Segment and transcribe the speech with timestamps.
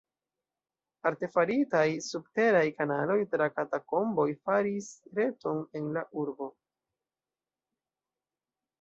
[1.09, 4.91] Artefaritaj subteraj kanaloj tra katakomboj faris
[5.23, 6.53] reton en la urbo.